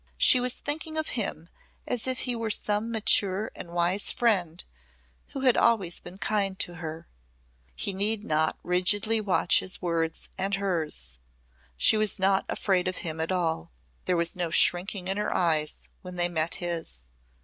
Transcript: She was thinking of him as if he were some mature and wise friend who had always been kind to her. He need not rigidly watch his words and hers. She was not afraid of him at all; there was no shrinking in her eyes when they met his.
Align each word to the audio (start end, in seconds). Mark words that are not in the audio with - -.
She 0.17 0.39
was 0.39 0.55
thinking 0.55 0.97
of 0.97 1.09
him 1.09 1.47
as 1.85 2.07
if 2.07 2.21
he 2.21 2.35
were 2.35 2.49
some 2.49 2.89
mature 2.91 3.51
and 3.55 3.69
wise 3.71 4.11
friend 4.11 4.63
who 5.27 5.41
had 5.41 5.55
always 5.55 5.99
been 5.99 6.17
kind 6.17 6.57
to 6.57 6.73
her. 6.77 7.07
He 7.75 7.93
need 7.93 8.23
not 8.23 8.57
rigidly 8.63 9.21
watch 9.21 9.59
his 9.59 9.79
words 9.79 10.27
and 10.39 10.55
hers. 10.55 11.19
She 11.77 11.97
was 11.97 12.17
not 12.17 12.45
afraid 12.49 12.87
of 12.87 12.97
him 13.05 13.19
at 13.19 13.31
all; 13.31 13.69
there 14.05 14.17
was 14.17 14.35
no 14.35 14.49
shrinking 14.49 15.07
in 15.07 15.17
her 15.17 15.31
eyes 15.31 15.77
when 16.01 16.15
they 16.15 16.29
met 16.29 16.55
his. 16.55 17.01